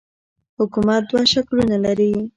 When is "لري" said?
1.85-2.11